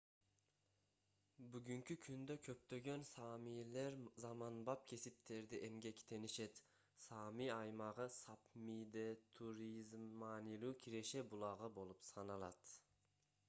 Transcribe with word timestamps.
бүгүнкү 1.55 1.95
күндө 2.05 2.37
көптөгөн 2.47 3.03
саамилер 3.09 3.97
заманбап 4.23 4.87
кесиптерде 4.93 5.59
эмгектенишет 5.67 6.63
саами 7.09 7.51
аймагы 7.57 8.09
сапмиде 8.17 9.07
туризм 9.41 10.09
маанилүү 10.25 10.73
киреше 10.83 11.25
булагы 11.35 11.71
болуп 11.79 12.05
саналат 12.13 12.75